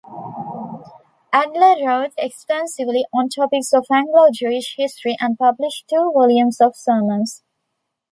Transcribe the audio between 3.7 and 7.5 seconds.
of Anglo-Jewish history and published two volumes of sermons.